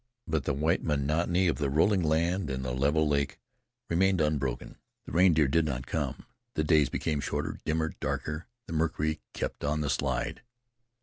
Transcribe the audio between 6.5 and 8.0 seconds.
The days became shorter, dimmer,